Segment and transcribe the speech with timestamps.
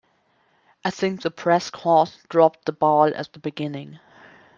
[0.83, 3.99] I think the press corps dropped the ball at the beginning.